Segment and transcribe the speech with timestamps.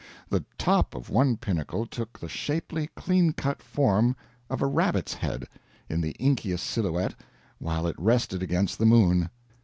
[0.29, 4.15] The top of one pinnacle took the shapely, clean cut form
[4.49, 5.45] of a rabbit's head,
[5.89, 7.13] in the inkiest silhouette,
[7.59, 9.29] while it rested against the moon.